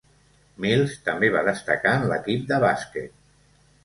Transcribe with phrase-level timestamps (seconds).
[0.63, 3.13] Mills també va destacar en l'equip de bàsquet.